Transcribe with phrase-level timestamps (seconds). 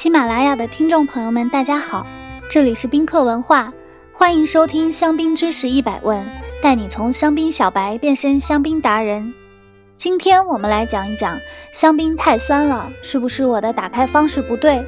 [0.00, 2.06] 喜马拉雅的听众朋友们，大家好，
[2.50, 3.70] 这里是宾客文化，
[4.14, 6.24] 欢迎收听香槟知识一百问，
[6.62, 9.34] 带你从香槟小白变身香槟达人。
[9.98, 11.38] 今天我们来讲一讲
[11.70, 14.82] 香槟太酸了，是不是我的打开方式不对？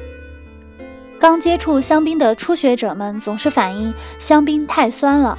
[1.19, 5.37] 刚接触香槟的初学者们总是反映香槟太酸了，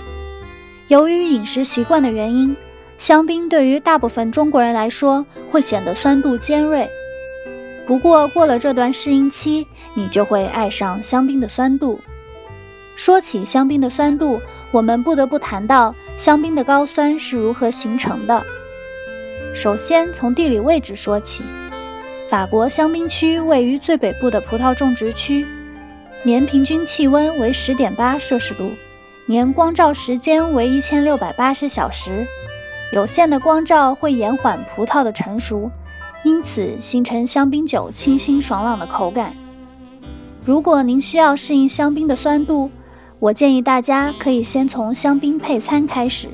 [0.86, 2.57] 由于饮食习惯的原因，
[2.96, 6.89] 香槟对于大部分中国人来说会显得酸度尖锐。
[7.87, 12.01] 不过过了这段适应期，你就会爱上香槟的酸度。
[12.97, 18.43] 说起香槟的酸度，我们不得不谈到香槟的高酸是如何形成的。
[19.55, 21.43] 首先从地理位置说起，
[22.29, 25.46] 法国香槟区位于最北部的葡萄种植区，
[26.23, 28.71] 年平均气温为十点八摄氏度，
[29.27, 32.27] 年光照时间为一千六百八十小时，
[32.93, 35.71] 有限的光照会延缓葡萄的成熟。
[36.25, 39.35] 因此形成香槟酒清新爽朗的口感。
[40.45, 42.71] 如果您需要适应香槟的酸度，
[43.19, 46.29] 我建议大家可以先从香槟配餐开始，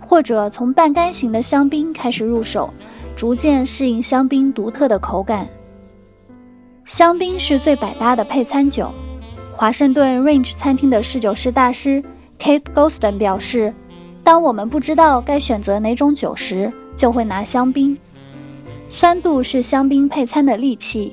[0.00, 2.72] 或者从半干型的香槟开始入手，
[3.16, 5.46] 逐渐适应香槟独特的口感。
[6.84, 8.90] 香槟是最百搭的配餐酒。
[9.54, 12.04] 华盛顿 Range 餐厅的侍酒师大师
[12.38, 13.74] Keith Golston 表示
[14.22, 17.96] ：“当我们不知道该选择哪种酒时，就会拿香槟。”
[18.98, 21.12] 酸度是香槟配餐的利器，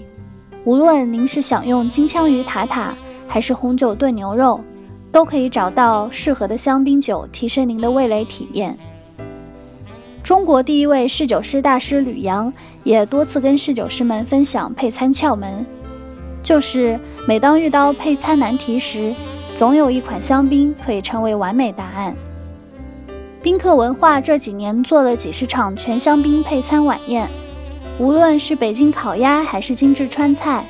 [0.63, 2.95] 无论您是想用金枪鱼塔塔，
[3.27, 4.61] 还是红酒炖牛肉，
[5.11, 8.77] 都可以找到适合的香槟酒，提升您的味蕾体验。
[10.23, 12.53] 中国第一位侍酒师大师吕阳
[12.85, 15.65] 也多次跟侍酒师们分享配餐窍门，
[16.41, 19.13] 就是每当遇到配餐难题时，
[19.57, 22.15] 总有一款香槟可以成为完美答案。
[23.41, 27.29] 宾客文化这几年做了几十场全香槟配餐晚宴。
[27.99, 30.65] 无论是北京烤鸭还是精致川菜，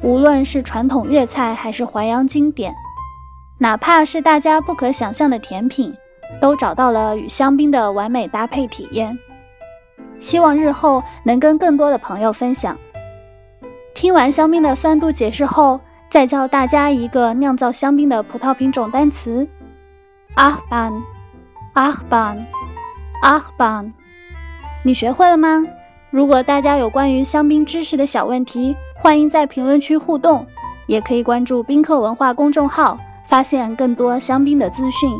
[0.00, 2.74] 无论是传统粤菜还是淮扬经典，
[3.58, 5.94] 哪怕是大家不可想象的甜品，
[6.40, 9.16] 都找到了与香槟的完美搭配体验。
[10.18, 12.76] 希望日后能跟更多的朋友分享。
[13.94, 15.78] 听完香槟的酸度解释后，
[16.08, 19.46] 再教大家一个酿造香槟的葡萄品种单词：
[20.34, 20.90] 阿班，
[21.74, 22.46] 阿班，
[23.22, 23.92] 阿班。
[24.82, 25.62] 你学会了吗？
[26.12, 30.46] 如果大家有关于香槟知识的小问题欢迎在评论区互动
[30.86, 35.10] 也可以关注宾客文化公众号发现更多香槟的资讯。